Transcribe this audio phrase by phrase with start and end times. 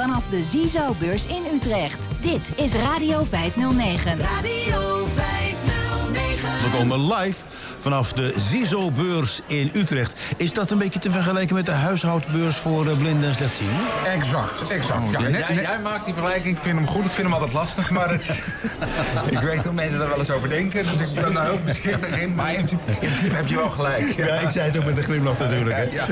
[0.00, 2.08] vanaf de Ziezo-beurs in Utrecht.
[2.20, 4.18] Dit is Radio 509.
[4.18, 6.48] Radio 509.
[6.62, 7.44] We komen live
[7.80, 10.14] vanaf de ZISO-beurs in Utrecht.
[10.36, 13.76] Is dat een beetje te vergelijken met de huishoudbeurs voor eh, blinden en slechtzienden?
[14.12, 15.10] Exact, exact.
[15.10, 17.26] Ja, Ja, net- jij, net- jij maakt die vergelijking, ik vind hem goed, ik vind
[17.26, 18.24] hem altijd lastig, maar het,
[19.30, 22.18] ik weet hoe mensen daar wel eens over denken, dus ik ben daar heel voorzichtig
[22.20, 24.12] in, maar in principe, in principe heb je wel gelijk.
[24.16, 25.76] Ja, ik zei het ook met een glimlach natuurlijk.
[25.76, 25.82] Hè?
[25.82, 26.06] Ja.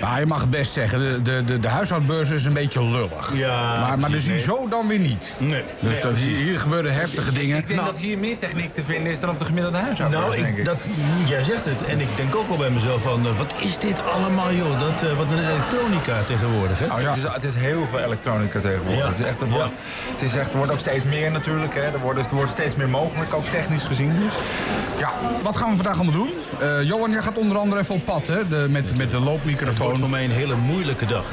[0.00, 3.30] Maar je mag het best zeggen, de, de, de, de huishoudbeurs is een beetje lullig.
[3.34, 4.20] Ja, maar maar de.
[4.20, 5.34] ZISO dan weer niet.
[5.38, 5.62] Nee.
[5.80, 7.56] Dus dat, hier, gebeuren heftige dingen.
[7.58, 10.34] Ik denk dat hier meer techniek te vinden is dan op de gemiddelde huishouden, Nou,
[10.36, 10.64] denk ik, ik.
[10.64, 10.76] dat,
[11.26, 11.84] jij zegt het.
[11.84, 13.26] En ik denk ook al bij mezelf van...
[13.26, 14.80] eh, wat is dit allemaal, joh?
[14.80, 16.84] Dat, eh, wat een elektronica tegenwoordig, hè?
[16.94, 17.08] Oh, ja.
[17.08, 18.98] het, is, het is heel veel elektronica tegenwoordig.
[18.98, 19.08] Ja.
[19.08, 19.72] Het, is echt, het, wordt,
[20.10, 21.74] het, is echt, er wordt ook steeds meer natuurlijk.
[21.74, 21.80] Hè.
[21.80, 24.12] Er, wordt, dus er wordt steeds meer mogelijk, ook technisch gezien.
[24.18, 24.34] Dus.
[24.98, 25.12] Ja,
[25.42, 26.30] wat gaan we vandaag allemaal doen?
[26.60, 28.48] Eh, Johan, jij gaat onder andere even op pad, hè?
[28.48, 29.96] De, met, met de Het wordt loopmicrofoon.
[29.96, 31.24] voor mij een hele moeilijke dag.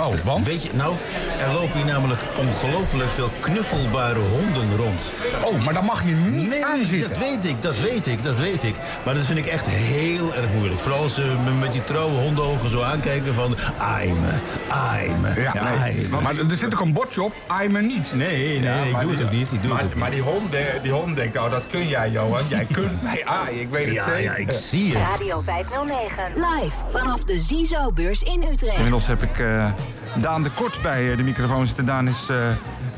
[0.00, 0.46] Oh, want?
[0.46, 0.94] Weet je, nou,
[1.40, 5.10] er lopen hier namelijk ongelooflijk veel knuffelbare honden rond.
[5.44, 8.62] Oh, maar daar mag je niet aan dat weet ik, dat weet ik, dat weet
[8.62, 8.74] ik.
[9.04, 10.80] Maar dat vind ik echt heel erg moeilijk.
[10.80, 13.56] Vooral als ze me met die trouwe hondenogen zo aankijken van...
[13.78, 14.28] Ai me,
[14.68, 16.08] ai me, Ja, nee.
[16.22, 18.12] Maar er zit ook een bordje op, ai me niet.
[18.14, 19.52] Nee, nee, Ja, ik doe het ook niet.
[19.52, 20.22] Ik doe maar, het ook maar niet.
[20.22, 22.42] die hond, die hond denkt, oh dat kun jij Johan.
[22.48, 24.22] Jij kunt mij aaien, ik weet het Ja, zeker.
[24.22, 25.02] ja, ik zie het.
[25.08, 26.24] Radio 509.
[26.34, 28.74] Live vanaf de Ziezo-beurs in Utrecht.
[28.76, 29.70] Inmiddels heb ik eh,
[30.20, 31.84] Daan de Kort bij eh, de microfoon zitten.
[31.84, 32.36] Daan is eh,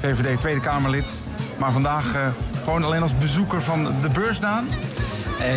[0.00, 1.20] VVD Tweede Kamerlid.
[1.58, 2.26] Maar vandaag eh,
[2.64, 4.68] gewoon alleen als bezoeker van de beurs, Daan.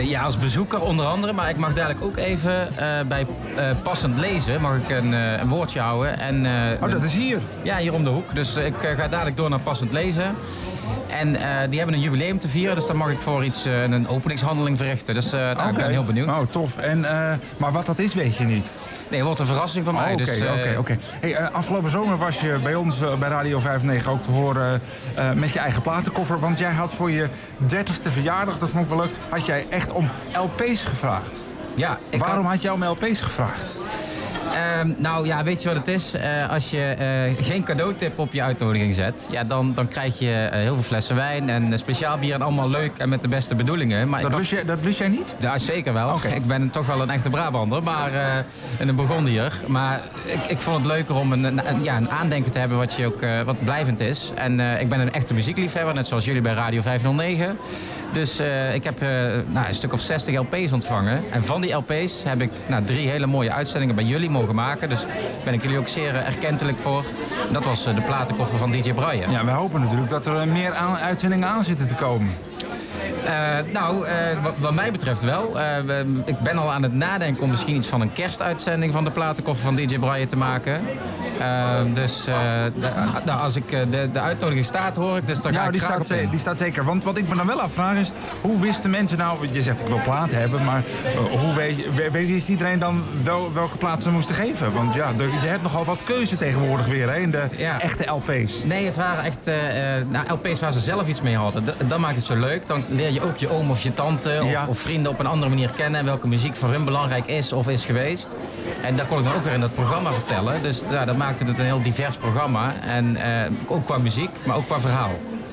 [0.04, 1.34] Ja, als bezoeker onder andere.
[1.34, 2.68] Maar ik mag dadelijk ook even
[3.08, 3.28] bij
[3.84, 6.20] passend lezen mag ik een, een woordje houden.
[6.20, 6.46] En,
[6.82, 7.40] Oh, dat is hier.
[7.64, 8.36] Ja, hier om de hoek.
[8.36, 10.36] Dus ik ga dadelijk door naar passend lezen.
[11.08, 11.32] En
[11.70, 15.14] die hebben een jubileum te vieren, dus dan mag ik voor iets een openingshandeling verrichten.
[15.14, 16.28] Dus eh, nou, ik ben heel benieuwd.
[16.28, 16.78] Oh, tof.
[16.78, 17.00] En,
[17.58, 18.66] maar wat dat is, weet je niet.
[19.10, 20.06] Nee, wordt een verrassing van mij.
[20.06, 20.98] Oh, Oké, dus, eh, oké, oké.
[21.20, 24.82] Hey, eh, afgelopen zomer was je bij ons eh, bij Radio 59 ook te horen
[25.36, 26.40] met je eigen platenkoffer.
[26.40, 27.28] Want jij had voor je
[27.68, 31.44] 30ste verjaardag, dat vond ik wel leuk, had jij echt om LP's gevraagd.
[31.76, 33.76] Ja, ik Waarom had- had jij om LP's gevraagd?
[34.54, 36.14] Ehm, nou ja, weet je wat het is?
[36.14, 36.82] Eh, als je
[37.38, 40.84] eh, geen cadeautip op je uitnodiging zet, ja, dan, dan krijg je eh, heel veel
[40.84, 44.10] flessen wijn en speciaal bier en allemaal leuk en met de beste bedoelingen.
[44.10, 45.36] Maar Dat had- lust jij, dat jij niet?
[45.40, 46.20] Ja, zeker wel.
[46.34, 48.12] Ik ben toch wel een echte Brabander, maar
[48.80, 49.54] en een Burgondier.
[49.68, 52.78] Maar ik, ik vond het leuker om een, een, een- ja, een aandenken te hebben
[52.78, 54.32] wat, je ook, wat blijvend is.
[54.36, 57.58] En ik ben een echte muziekliefhebber, net zoals jullie bij Radio 509.
[58.14, 58.40] Dus
[58.74, 59.00] ik heb
[59.48, 61.24] nou, een stuk of 60 LP's ontvangen.
[61.32, 64.90] En van die LP's heb ik nou, drie hele mooie uitzendingen bij jullie maken.
[64.90, 67.04] Dus daar ben ik jullie ook zeer eh, erkentelijk voor.
[67.52, 69.32] Dat was eh, de platenkoffer van DJ Brian.
[69.32, 72.34] Ja, wij hopen natuurlijk dat er eh, meer uitzendingen aan zitten te komen.
[73.30, 75.60] Eh, nou, eh, wat, wat mij betreft wel.
[75.60, 79.12] Eh, ik ben al aan het nadenken om misschien iets van een kerstuitzending van de
[79.12, 80.82] platenkoffer van DJ Brian te maken.
[81.94, 82.72] Dus de-
[83.26, 85.28] nou, als ik de, de uitnodiging staat, hoor ik.
[85.28, 86.86] Dus daar ga Ja, ik die graag staat, die staat zeker.
[86.86, 89.48] Want wat ik me dan wel afvraag is, hoe wisten mensen nou...
[89.52, 90.84] Je zegt ik wil platen hebben, maar
[91.40, 94.74] hoe weet, we- weet iedereen dan wel, welke plaats ze moesten geven?
[94.74, 95.12] Want ja,
[95.42, 97.82] je hebt nogal wat keuze tegenwoordig weer hè, in de Ja.
[97.82, 98.64] echte LP's.
[98.64, 99.56] Nee, het waren echt eh,
[100.10, 101.64] nou, LP's waar ze zelf iets mee hadden.
[101.64, 102.68] D- dat maakt het zo leuk.
[102.68, 104.66] Dan leer je ook je oom of je tante of, Ja.
[104.68, 106.00] of vrienden op een andere manier kennen.
[106.00, 108.30] En welke muziek voor hun belangrijk is of is geweest.
[108.82, 110.62] En dat kon ik dan ook weer in dat programma vertellen.
[110.62, 112.74] Dus ja, dat maakte het een heel divers programma.
[112.82, 115.12] En eh, ook qua muziek, maar ook qua verhaal.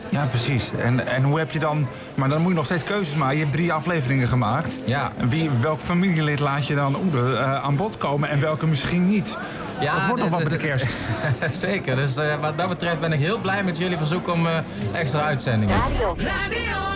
[0.09, 0.71] Ja, precies.
[0.83, 1.87] En, en hoe heb je dan...
[2.15, 3.37] Maar dan moet je nog steeds keuzes maken.
[3.37, 4.79] Je hebt drie afleveringen gemaakt.
[4.85, 5.13] Ja.
[5.17, 9.09] En wie, welk familielid laat je dan oeh, eh, aan bod komen en welke misschien
[9.11, 9.37] niet?
[9.81, 10.87] Ja, dat wordt nog wat met de kerst.
[11.67, 11.97] Zeker.
[11.97, 14.53] Dus eh, wat dat betreft ben ik heel blij met jullie verzoek om eh,
[14.93, 15.75] extra uitzendingen.
[15.75, 16.96] Radio Radio 509.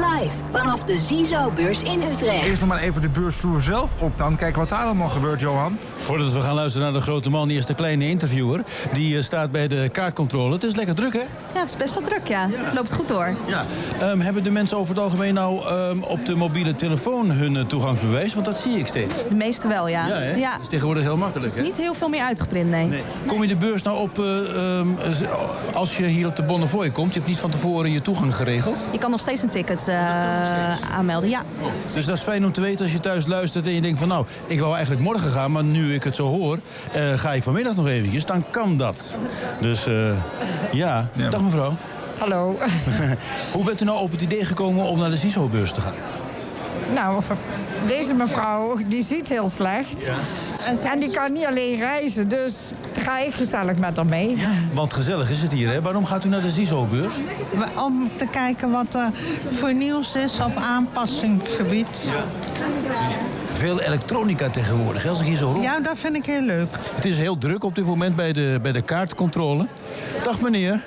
[0.19, 2.43] live vanaf de Ziezo-beurs in Utrecht.
[2.43, 4.35] Eerst nog maar even de beursvloer zelf op dan.
[4.35, 5.77] Kijken wat daar allemaal gebeurt, Johan.
[5.97, 8.63] Voordat we gaan luisteren naar de grote man, eerst de kleine interviewer.
[8.93, 10.53] Die eh, staat bij de kaartcontrole.
[10.53, 11.19] Het is lekker druk, hè?
[11.53, 12.47] Ja, het is best wel druk, ja.
[12.51, 13.35] Het loopt goed door.
[13.45, 13.65] Ja.
[13.99, 17.65] Ehm, hebben de mensen over het algemeen nou ehm, op de mobiele telefoon hun eh,
[17.65, 18.33] toegangsbewijs?
[18.33, 19.15] Want dat zie ik steeds.
[19.27, 20.07] De meeste wel, ja.
[20.07, 20.35] Ja, hè?
[20.35, 20.51] Ja.
[20.51, 21.61] Dat is tegenwoordig heel makkelijk, hè?
[21.61, 22.85] Niet heel veel meer uitgeprint, nee.
[22.85, 23.03] Nee.
[23.25, 24.87] Kom je de beurs nou op eh, ehm,
[25.73, 27.13] als je hier op de Bonnefoy komt?
[27.13, 28.83] Je hebt niet van tevoren je toegang geregeld?
[28.91, 29.87] Je kan nog steeds een ticket
[30.91, 31.43] aanmelden, ja.
[31.93, 34.07] Dus dat is fijn om te weten als je thuis luistert en je denkt van
[34.07, 36.59] nou, ik wou eigenlijk morgen gaan, maar nu ik het zo hoor,
[36.91, 38.25] eh, ga ik vanmiddag nog eventjes.
[38.25, 39.17] Dan kan dat.
[39.59, 39.93] Dus eh,
[40.71, 41.09] ja.
[41.13, 41.29] Ja.
[41.29, 41.75] dag mevrouw.
[42.17, 42.57] Hallo.
[43.53, 45.93] Hoe bent u nou op het idee gekomen om naar de CISO-beurs te gaan?
[46.93, 47.21] Nou,
[47.87, 50.11] deze mevrouw die ziet heel slecht.
[50.83, 52.71] En die kan niet alleen reizen, dus
[53.01, 54.37] ga ik gezellig met haar mee.
[54.73, 55.81] Want gezellig is het hier, hè?
[55.81, 57.13] Waarom gaat u naar de CISO-beurs?
[57.85, 59.09] Om te kijken wat er
[59.51, 62.07] voor nieuws is op aanpassingsgebied.
[63.49, 65.07] veel elektronica tegenwoordig.
[65.07, 65.63] Als ik hier zo rond...
[65.63, 66.67] Ja, dat vind ik heel leuk.
[66.95, 69.67] Het is heel druk op dit moment bij de, bij de kaartcontrole.
[70.23, 70.81] Dag meneer.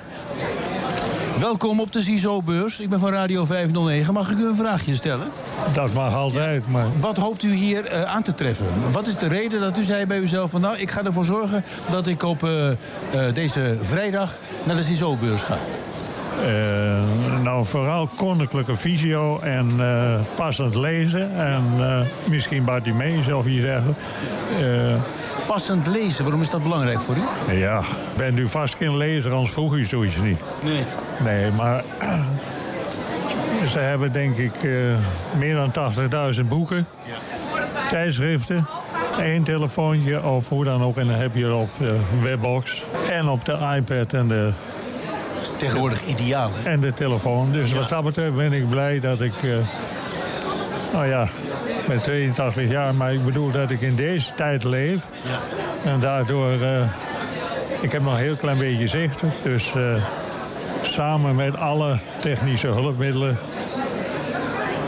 [1.39, 2.79] Welkom op de CISO-beurs.
[2.79, 4.13] Ik ben van Radio 509.
[4.13, 5.27] Mag ik u een vraagje stellen?
[5.73, 8.65] Dat mag altijd, maar Wat hoopt u hier eh, aan te treffen?
[8.91, 10.61] Wat is de reden dat u zei bij uzelf van...
[10.61, 12.77] nou, ik ga ervoor zorgen dat ik op eh, eh,
[13.33, 15.57] deze vrijdag naar de CISO-beurs ga?
[16.43, 21.35] Eh, nou vooral koninklijke visio en eh, passend lezen.
[21.35, 21.99] En eh,
[22.29, 23.99] misschien Bartimeus of iets dergelijks.
[24.61, 24.95] Eh,
[25.47, 27.55] Passend lezen, waarom is dat belangrijk voor u?
[27.57, 27.81] ja,
[28.17, 30.39] bent u vast geen lezer, anders vroeg u zoiets niet.
[30.63, 30.83] Nee.
[31.23, 31.83] Nee, maar
[33.71, 34.53] ze hebben denk ik
[35.37, 35.73] meer dan
[36.35, 36.87] 80.000 boeken,
[37.89, 38.65] tijdschriften,
[39.19, 40.97] één telefoontje of hoe dan ook.
[40.97, 44.51] En dan heb je op de webbox en op de iPad en de,
[45.57, 46.69] Tegenwoordig ideaal, hè?
[46.69, 47.51] en de telefoon.
[47.51, 49.49] Dus wat dat betreft ben ik blij dat ik, eh,
[50.93, 51.27] nou ja,
[51.87, 55.01] met 82 jaar, maar ik bedoel dat ik in deze tijd leef.
[55.83, 56.81] En daardoor, eh,
[57.81, 59.21] ik heb nog een heel klein beetje zicht.
[59.43, 60.03] Dus eh,
[60.81, 63.37] samen met alle technische hulpmiddelen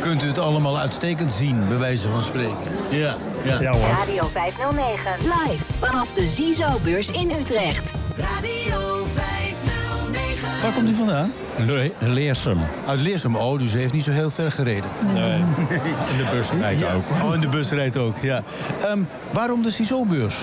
[0.07, 2.75] Kunt u het allemaal uitstekend zien, bij wijze van spreken?
[2.89, 3.15] Ja.
[3.43, 3.61] ja.
[3.61, 3.89] Ja hoor.
[3.99, 5.11] Radio 509.
[5.21, 7.93] Live vanaf de Zizo-beurs in Utrecht.
[8.17, 8.96] Radio 509.
[10.61, 11.31] Waar komt u vandaan?
[11.99, 12.57] Leersum.
[12.87, 13.35] Uit Leersum.
[13.35, 14.89] Oh, dus u heeft niet zo heel ver gereden.
[15.13, 15.33] Nee.
[16.11, 16.93] In de bus rijdt Ja.
[16.93, 17.23] ook.
[17.27, 18.43] Oh, in de bus rijdt ook, ja.
[18.83, 18.99] Ehm,
[19.31, 20.35] waarom de CISO-beurs?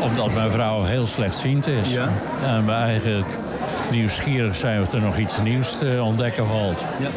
[0.00, 1.92] Omdat mijn vrouw heel slechtziend is.
[1.92, 2.08] Ja.
[2.44, 3.26] En we eigenlijk
[3.90, 6.84] nieuwsgierig zijn of er nog iets nieuws te ontdekken valt.
[7.00, 7.08] Ja.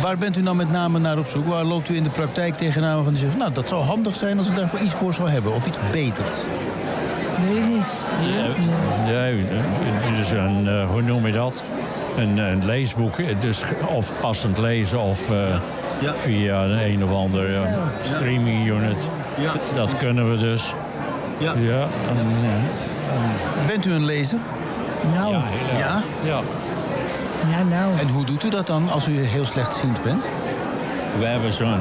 [0.00, 1.46] Waar bent u nou met name naar op zoek?
[1.46, 3.36] Waar loopt u in de praktijk tegenaan van die zegt...
[3.36, 5.54] nou, dat zou handig zijn als ik daarvoor iets voor zou hebben.
[5.54, 6.30] Of iets beters.
[7.46, 7.94] Nee, niet.
[9.06, 9.28] Ja,
[10.30, 11.64] dus een, eh, hoe noem je dat?
[12.16, 15.36] Een, een leesboek, eh, dus of passend lezen of eh,
[15.98, 16.14] Ja.
[16.14, 17.60] via een, een of ander eh,
[18.02, 19.10] streaming unit.
[19.40, 19.52] Ja.
[19.74, 20.74] Dat kunnen we dus.
[21.38, 21.54] Ja.
[21.58, 22.26] Ja, en,
[23.66, 24.38] Bent u een lezer?
[25.14, 26.40] Nou, ja, ja.
[27.50, 27.62] Ja.
[27.62, 27.98] nou.
[27.98, 30.24] En hoe doet u dat dan als u heel slechtziend bent?
[31.18, 31.80] We hebben zo'n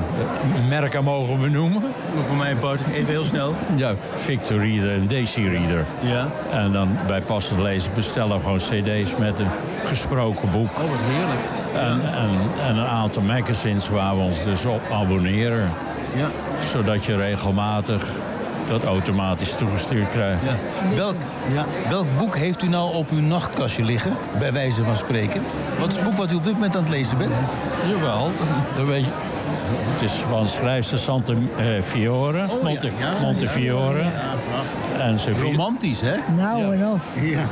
[0.69, 1.81] merken mogen we noemen.
[2.27, 3.55] Voor mijn part, even heel snel.
[3.75, 5.85] Ja, Victor Reader en Daisy Reader.
[5.99, 6.27] Ja.
[6.51, 9.47] En dan bij passend lezen bestellen we gewoon cd's met een
[9.85, 10.69] gesproken boek.
[10.69, 11.41] Oh, wat heerlijk.
[11.75, 12.29] En, en,
[12.67, 15.69] en een aantal magazines waar we ons dus op abonneren.
[16.15, 16.29] Ja.
[16.65, 18.05] Zodat je regelmatig
[18.69, 20.41] dat automatisch toegestuurd krijgt.
[20.43, 20.55] Ja.
[20.95, 21.15] Welk,
[21.53, 21.65] ja.
[21.89, 25.41] Welk boek heeft u nou op uw nachtkastje liggen, bij wijze van spreken?
[25.79, 27.31] Wat is het boek wat u op dit moment aan het lezen bent?
[27.87, 28.31] Jawel,
[28.77, 29.11] dat weet je.
[29.91, 32.67] Het is van schrijfster Sante eh, Fiore, Oh, ja.
[32.67, 34.03] Monte, Ja, ja, Montefiore.
[34.03, 36.13] ja, En ze Romantisch, hè?
[36.37, 37.01] Nou en of.
[37.21, 37.45] Ja.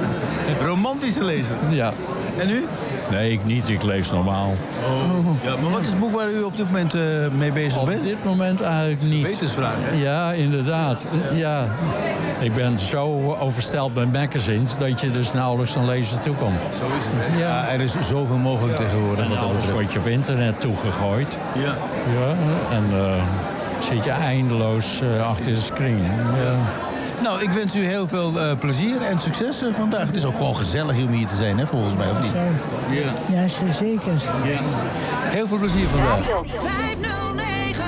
[0.66, 1.56] Romantische lezer.
[1.70, 1.92] Ja.
[2.38, 2.64] En u?
[3.12, 3.68] Nee, ik niet.
[3.68, 4.54] Ik lees normaal.
[4.84, 5.44] Oh.
[5.44, 7.02] Ja, maar wat is het boek waar u op dit moment eh,
[7.36, 8.02] mee bezig Op bent?
[8.02, 9.22] dit moment eigenlijk niet.
[9.22, 9.96] Wetensvraag, hè?
[9.96, 11.06] Ja, inderdaad.
[11.32, 11.66] Ja.
[12.40, 16.60] Ik ben zo oversteld met magazines dat je dus nauwelijks aan lezen toekomt.
[16.78, 17.38] Zo is het, hè?
[17.38, 21.38] Ja, er is zoveel mogelijk tegenwoordig En alles wordt je op internet toegegooid.
[21.54, 21.74] Ja.
[22.18, 22.34] Ja.
[22.76, 23.22] En eh,
[23.78, 26.02] zit je eindeloos eh, achter de screen.
[26.42, 26.54] Ja.
[27.22, 30.06] Nou, ik wens u heel veel eh, plezier en succes eh, vandaag.
[30.06, 32.32] Het is ook gewoon gezellig om hier te zijn, hè, volgens mij, of niet?
[32.90, 33.12] Ja.
[33.40, 34.12] Ja, ze- zeker.
[34.44, 34.60] ja.
[35.30, 36.18] Heel veel plezier vandaag.
[36.18, 37.84] Radio, 509.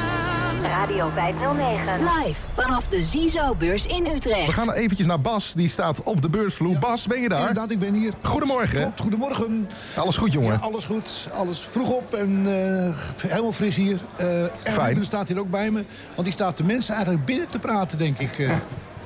[0.62, 1.98] Radio 509.
[1.98, 4.46] Live vanaf de Zizo-beurs in Utrecht.
[4.46, 6.78] We gaan eventjes naar Bas, die staat op de beursvloer.
[6.78, 7.38] Bas, ben je daar?
[7.38, 8.12] Inderdaad, ik ben hier.
[8.22, 8.80] Goedemorgen.
[8.80, 9.68] Klopt, goedemorgen.
[9.96, 10.52] Alles goed, jongen?
[10.52, 11.28] Ja, alles goed.
[11.32, 12.94] Alles vroeg op en eh,
[13.28, 14.00] helemaal fris hier.
[14.16, 14.26] Eh
[14.62, 15.84] Erwin staat hier ook bij me.
[16.14, 18.30] Want die staat de mensen eigenlijk binnen te praten, denk ik.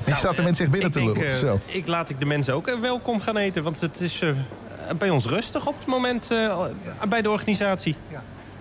[0.08, 1.30] Die staat de mensen zich binnen ik te lullen.
[1.32, 1.60] eh, Zo.
[1.66, 3.62] ik laat ik de mensen ook eh, welkom gaan eten.
[3.62, 4.30] Want het is eh,
[4.98, 6.64] bij ons rustig op het moment eh,
[7.08, 7.96] bij de organisatie.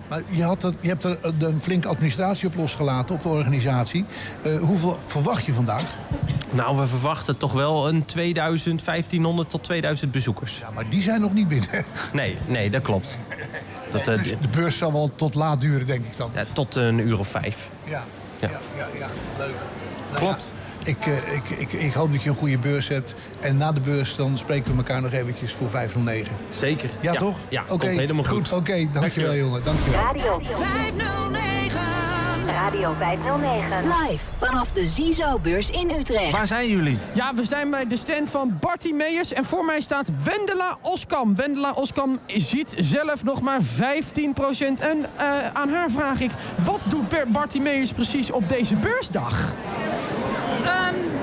[0.08, 4.04] Maar je, had er, je hebt er een flinke administratie op losgelaten, op de organisatie.
[4.42, 5.82] Eh, hoeveel verwacht je vandaag?
[6.50, 10.58] Nou, we verwachten toch wel een 2000, 1500 tot 2000 bezoekers.
[10.58, 11.68] Ja, maar die zijn nog niet binnen.
[12.12, 13.18] Nee, nee, dat klopt.
[13.90, 16.30] Dat, Dus de beurs zal wel tot laat duren, denk ik dan.
[16.34, 17.68] ja, tot een uur of vijf.
[17.84, 18.04] Ja,
[18.38, 18.48] Ja.
[18.48, 19.06] ja, ja, ja.
[19.38, 19.54] leuk.
[20.12, 20.50] Nou Klopt.
[20.82, 23.14] Ik, eh, ik, ik, ik hoop dat je een goede beurs hebt.
[23.40, 26.36] En na de beurs dan spreken we elkaar nog eventjes voor 509.
[26.50, 26.90] Zeker.
[27.00, 27.36] Ja, toch?
[27.48, 28.52] Ja, Oké, komt helemaal goed.
[28.52, 29.64] Oké, dankjewel jongen.
[29.64, 30.00] Dankjewel.
[30.00, 31.48] Radio, 509.
[32.46, 33.82] Radio 509.
[33.82, 36.30] Live vanaf de Zizo-beurs in Utrecht.
[36.30, 36.98] Waar zijn jullie?
[37.14, 41.36] Ja, we zijn bij de stand van Barty Meijers en voor mij staat Wendela Oskam.
[41.36, 43.64] Wendela Oskam ziet zelf nog maar 15%
[44.78, 46.30] En eh, aan haar vraag ik,
[46.64, 49.52] wat doet Barty Meijers precies op deze beursdag?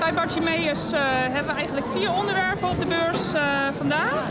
[0.06, 3.42] Bij Bartimeus eh hebben we eigenlijk vier onderwerpen op de beurs eh,
[3.76, 4.24] vandaag.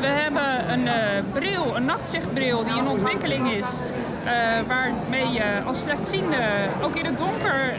[0.00, 3.90] We hebben een eh, bril, een nachtzichtbril die in ontwikkeling is.
[4.66, 6.36] waarmee je als slechtziende
[6.82, 7.72] ook in het donker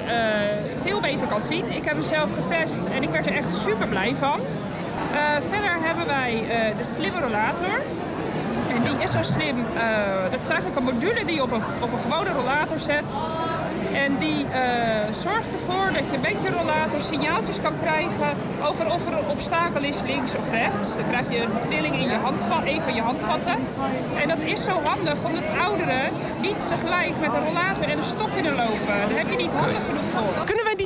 [0.81, 1.71] veel beter kan zien.
[1.71, 4.39] Ik heb hem zelf getest en ik werd er echt super blij van.
[5.49, 6.43] Verder hebben wij
[6.77, 7.81] de slimme rollator.
[8.75, 9.65] En die is zo slim.
[10.31, 13.13] dat is eigenlijk een module die je op een, op een gewone rollator zet.
[13.93, 19.07] En die eh, zorgt ervoor dat je met je rollator signaaltjes kan krijgen over of
[19.07, 20.95] er een obstakel is links of rechts.
[20.95, 23.55] Dan krijg je een trilling in je handvat, een van je handvatten.
[24.21, 26.05] En dat is zo handig omdat ouderen
[26.41, 28.95] niet tegelijk met een rollator en een stok kunnen lopen.
[29.09, 30.33] Daar heb je niet handen genoeg voor.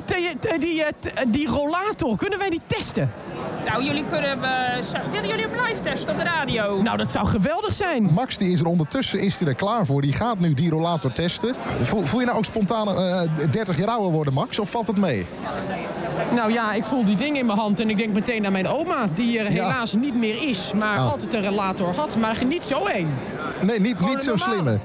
[0.05, 3.11] Die, die, eh, te- die rollator, kunnen wij die testen?
[3.65, 6.81] Nou, jullie kunnen hem, eh, zo- willen jullie hem live testen op de radio?
[6.81, 8.03] Nou, dat zou geweldig zijn.
[8.03, 10.01] Max die is er ondertussen is die er klaar voor.
[10.01, 11.55] Die gaat nu die rollator testen.
[11.83, 14.59] Voel, voel je nou ook spontaan eh, 30 jaar ouder worden, Max?
[14.59, 15.25] Of valt het mee?
[16.35, 18.67] Nou ja, ik voel die ding in mijn hand en ik denk meteen aan mijn
[18.67, 21.11] oma, die er helaas niet meer is, maar Oh.
[21.11, 23.09] altijd een relator had, maar niet zo één.
[23.61, 24.79] Nee, niet, Gewoon niet zo slimme.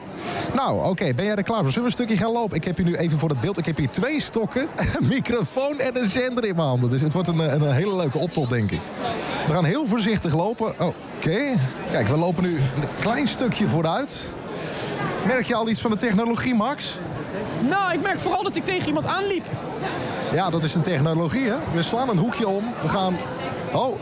[0.55, 1.73] Nou, oké, ben jij er klaar voor?
[1.73, 2.57] Zullen we een stukje gaan lopen?
[2.57, 3.59] Ik heb hier nu even voor het beeld.
[3.59, 4.67] Ik heb hier twee stokken,
[4.99, 6.91] een microfoon en een zender in mijn handen.
[6.91, 8.81] Dus het wordt een, eh, een hele leuke optocht, denk ik.
[9.47, 10.75] We gaan heel voorzichtig lopen.
[10.81, 11.41] Oké.
[11.91, 14.29] Kijk, we lopen nu een klein stukje vooruit.
[15.27, 16.99] Merk je al iets van de technologie, Max?
[17.69, 19.45] Nou, ik merk vooral dat ik tegen iemand aanliep.
[20.33, 21.57] Ja, dat is de technologie, hè?
[21.75, 22.65] We slaan een hoekje om.
[22.83, 23.17] We gaan...
[23.73, 24.01] Oh,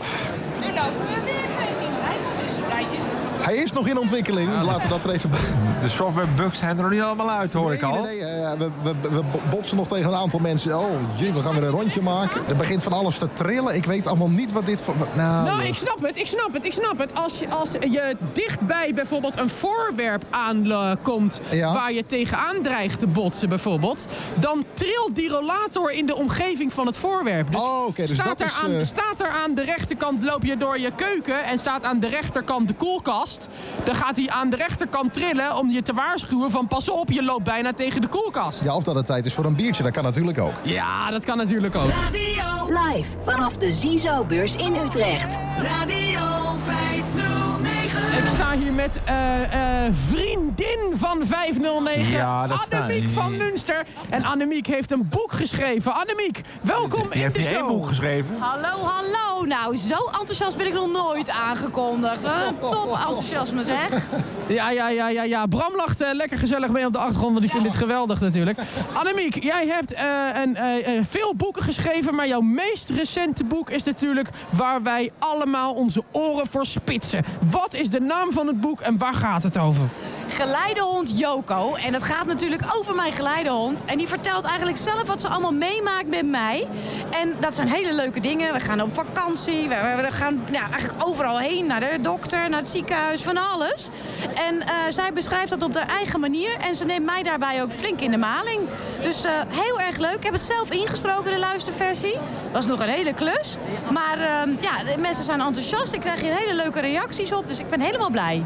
[0.59, 3.01] Nu lopen we weer geen rijtjes.
[3.47, 4.61] Hij is nog in ontwikkeling.
[4.63, 5.39] Laten we dat er even bij.
[5.81, 8.01] De softwarebugs zijn er nog niet allemaal uit, hoor ik al.
[8.01, 10.79] nee, nee, eh, we, we, we botsen nog tegen een aantal mensen.
[10.79, 12.41] Oh, jee, we gaan weer een rondje maken.
[12.49, 13.75] Er begint van alles te trillen.
[13.75, 14.81] Ik weet allemaal niet wat dit...
[14.81, 17.15] voor- Nou, Nou, ik snap het, ik snap het, ik snap het.
[17.15, 21.73] Als je, als je dichtbij bijvoorbeeld een voorwerp aankomt Ja.
[21.73, 26.85] waar je tegenaan dreigt te botsen bijvoorbeeld, dan trilt die rollator in de omgeving van
[26.85, 27.51] het voorwerp.
[27.51, 30.23] Dus, Oh, oké, dus staat, dat er is, aan, eh, staat er aan de rechterkant,
[30.23, 33.36] loop je door je keuken en staat aan de rechterkant de koelkast,
[33.83, 37.23] dan gaat hij aan de rechterkant trillen om je te waarschuwen van pas op, je
[37.23, 38.63] loopt bijna tegen de koelkast.
[38.63, 40.53] Ja, of dat het tijd is voor een biertje, dat kan natuurlijk ook.
[40.63, 41.89] Ja, dat kan natuurlijk ook.
[41.89, 45.39] Radio, Live vanaf de Zizo-beurs in Utrecht.
[45.57, 46.19] Radio
[46.57, 48.36] 509.
[48.47, 53.85] Sta hier met eh, eh, vriendin van 509, Ja, dat Annemiek van Munster.
[54.09, 55.93] En Annemiek heeft een boek geschreven.
[55.93, 57.67] Annemiek, welkom Die in de niet één show.
[57.67, 58.35] boek geschreven.
[58.39, 59.45] Hallo, hallo.
[59.45, 62.21] Nou, zo enthousiast ben ik nog nooit aangekondigd.
[62.21, 64.07] Wat Een top enthousiasme zeg.
[64.47, 65.45] Ja, ja, ja, ja, ja.
[65.45, 68.59] Bram lacht eh, lekker gezellig mee op de achtergrond, want die vindt dit geweldig natuurlijk.
[68.93, 74.29] Annemiek, jij hebt eh, een, veel boeken geschreven, maar jouw meest recente boek is natuurlijk
[74.49, 77.23] waar wij allemaal onze oren voor spitsen.
[77.51, 79.89] Wat is de naam van het boek en waar gaat het over?
[80.27, 81.75] Geleidehond Joko.
[81.75, 83.85] En het gaat natuurlijk over mijn geleidehond.
[83.85, 86.67] En die vertelt eigenlijk zelf wat ze allemaal meemaakt met mij.
[87.11, 88.53] En dat zijn hele leuke dingen.
[88.53, 89.67] We gaan op vakantie.
[89.67, 91.65] We, gaan ja, eigenlijk overal heen.
[91.65, 93.87] Naar de dokter, naar het ziekenhuis, van alles.
[94.35, 96.57] En eh, zij beschrijft dat op haar eigen manier.
[96.59, 98.59] En ze neemt mij daarbij ook flink in de maling.
[99.01, 100.15] Dus eh, heel erg leuk.
[100.15, 102.17] Ik heb het zelf ingesproken, de luisterversie.
[102.51, 103.57] Was nog een hele klus.
[103.91, 105.93] Maar eh, ja, de mensen zijn enthousiast.
[105.93, 107.47] Ik krijg hier hele leuke reacties op.
[107.47, 108.43] Dus ik ben helemaal blij.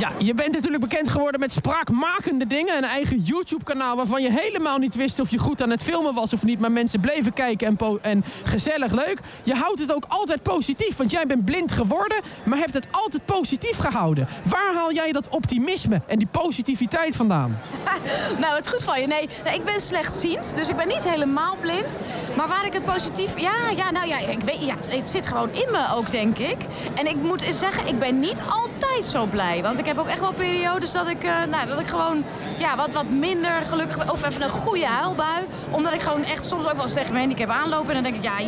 [0.00, 2.76] Ja, je bent natuurlijk bekend geworden met spraakmakende dingen.
[2.76, 6.32] Een eigen YouTube-kanaal waarvan je helemaal niet wist of je goed aan het filmen was
[6.32, 6.60] of niet.
[6.60, 9.20] Maar mensen bleven kijken en, en gezellig leuk.
[9.42, 13.24] Je houdt het ook altijd positief, want jij bent blind geworden, maar hebt het altijd
[13.24, 14.28] positief gehouden.
[14.44, 17.58] Waar haal jij dat optimisme en die positiviteit vandaan?
[18.40, 19.06] nou, het is goed van je.
[19.06, 21.98] Nee, nee, ik ben slechtziend, dus ik ben niet helemaal blind.
[22.36, 23.38] Maar waar ik het positief...
[23.38, 26.58] Ja, ja, nou ja, ik weet, ja, het zit gewoon in me ook, denk ik.
[26.94, 29.62] En ik moet zeggen, ik ben niet altijd zo blij.
[29.62, 32.24] Want ik heb ook echt wel periodes dat ik, eh, nou, dat ik gewoon
[32.58, 34.10] ja, wat, wat minder gelukkig ben.
[34.10, 35.46] Of even een goede huilbui.
[35.70, 37.88] Omdat ik gewoon echt soms ook wel eens tegen mijn handicap aanloop.
[37.88, 38.38] En dan denk ik, ja,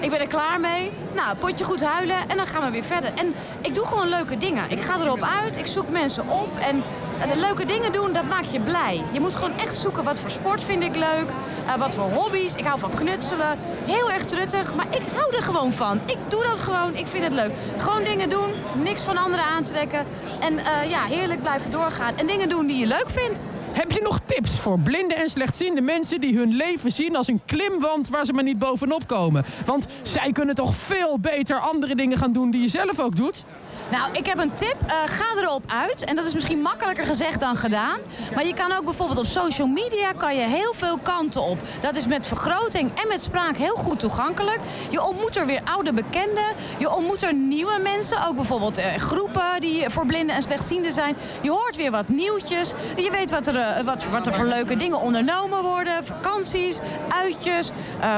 [0.00, 0.90] ik ben er klaar mee.
[1.14, 3.10] Nou, potje goed huilen en dan gaan we weer verder.
[3.14, 4.70] En ik doe gewoon leuke dingen.
[4.70, 6.58] Ik ga erop uit, ik zoek mensen op.
[6.58, 6.82] En
[7.26, 9.02] de leuke dingen doen, dat maakt je blij.
[9.12, 11.26] Je moet gewoon echt zoeken wat voor sport vind ik leuk.
[11.66, 12.54] eh, wat voor hobby's.
[12.54, 13.58] Ik hou van knutselen.
[13.84, 16.00] Heel erg truttig, maar ik hou er gewoon van.
[16.06, 17.50] Ik doe dat gewoon, ik vind het leuk.
[17.76, 18.50] Gewoon dingen doen,
[18.82, 20.06] niks van anderen aantrekken.
[20.40, 22.16] En eh, ja, heerlijk blijven doorgaan.
[22.16, 23.46] En dingen doen die je leuk vindt.
[23.72, 27.40] Heb je nog tips voor blinde en slechtziende mensen die hun leven zien als een
[27.46, 29.44] klimwand waar ze maar niet bovenop komen?
[29.66, 33.44] Want zij kunnen toch veel beter andere dingen gaan doen die je zelf ook doet?
[33.90, 34.76] Nou, ik heb een tip.
[34.86, 36.04] Eh, ga erop uit.
[36.04, 37.98] En dat is misschien makkelijker gezegd dan gedaan.
[38.34, 41.58] Maar je kan ook bijvoorbeeld op social media kan je heel veel kanten op.
[41.80, 44.58] Dat is met vergroting en met spraak heel goed toegankelijk.
[44.90, 46.44] Je ontmoet er weer oude bekenden.
[46.78, 48.26] Je ontmoet er nieuwe mensen.
[48.26, 51.16] Ook bijvoorbeeld eh, groepen die voor blinden en slechtzienden zijn.
[51.42, 52.72] Je hoort weer wat nieuwtjes.
[52.96, 56.04] Je weet wat er eh, wat, wat er voor leuke dingen ondernomen worden.
[56.04, 57.70] Vakanties, uitjes,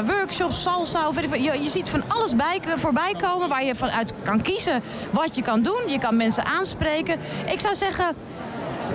[0.06, 1.12] workshops, salsa.
[1.12, 5.36] Weet ik, je ziet van alles bij, voorbij komen waar je vanuit kan kiezen wat
[5.36, 5.82] je kan doen.
[5.88, 7.18] Je kan mensen aanspreken.
[7.46, 8.14] Ik zou zeggen,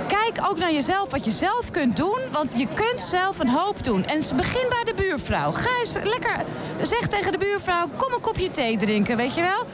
[0.08, 2.20] Kijk ook naar jezelf, wat je zelf kunt doen.
[2.32, 4.06] Want je kunt zelf een hoop doen.
[4.06, 5.51] En begin bij de buurvrouw.
[5.51, 6.36] Ga eens lekker,
[6.82, 9.65] zeg tegen de buurvrouw, kom een kopje thee drinken, weet je wel?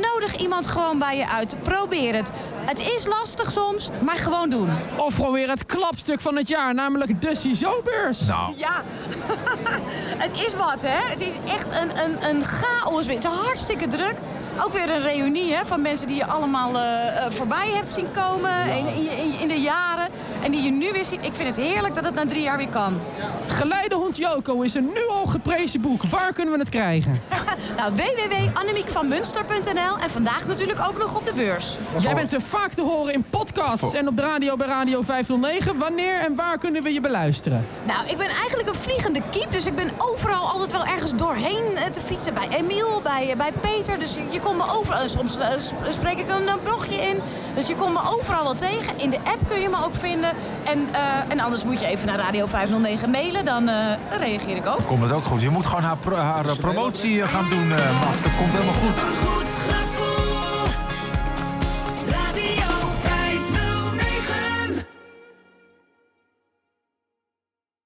[0.00, 1.56] Nodig iemand gewoon bij je uit.
[1.62, 2.30] Probeer het.
[2.64, 4.68] Het is lastig soms, maar gewoon doen.
[4.96, 8.20] Of gewoon weer het klapstuk van het jaar, namelijk de CISO-beurs.
[8.20, 8.52] Nou.
[8.56, 8.82] Ja,
[10.24, 11.10] het is wat, hè?
[11.10, 13.06] Het is echt een, een, een chaos.
[13.06, 14.14] Het is hartstikke druk.
[14.60, 18.10] Ook weer een reunie hè, van mensen die je allemaal eh, eh, voorbij hebt zien
[18.10, 20.08] komen in, in, in de jaren.
[20.44, 21.18] En die je nu weer ziet.
[21.24, 23.00] Ik vind het heerlijk dat het na drie jaar weer kan.
[23.46, 26.02] Geleidehond Joko is een nu al geprezen boek.
[26.02, 27.20] Waar kunnen we het krijgen?
[27.76, 31.76] nou, www.annemiekvanmunster.nl en vandaag natuurlijk ook nog op de beurs.
[31.98, 35.78] Jij bent er vaak te horen in podcasts en op de radio bij Radio 509.
[35.78, 37.66] Wanneer en waar kunnen we je beluisteren?
[37.86, 39.50] Nou, ik ben eigenlijk een vliegende kiep.
[39.50, 42.34] Dus ik ben overal altijd wel ergens doorheen eh, te fietsen.
[42.34, 43.98] Bij Emiel, bij, eh, bij Peter.
[43.98, 45.08] Dus je, je komt me overal...
[45.08, 47.20] Soms eh, s- spreek ik een blogje in.
[47.54, 48.98] Dus je komt me overal wel tegen.
[48.98, 50.31] In de app kun je me ook vinden.
[50.64, 53.44] En, eh, en anders moet je even naar Radio 509 mailen.
[53.44, 53.74] Dan, eh,
[54.10, 54.86] dan reageer ik ook.
[54.86, 55.40] Komt het ook goed.
[55.42, 58.22] Je moet gewoon haar, pro- haar promotie eh, gaan doen, eh, Max.
[58.22, 58.74] Dat komt helemaal